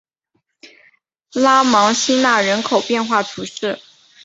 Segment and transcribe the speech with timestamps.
[1.33, 3.79] 拉芒辛讷人口变化图示